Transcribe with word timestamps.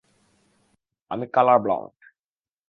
আমি 1.11 1.25
কালার 1.27 1.59
ব্লাউন্ড। 1.59 1.95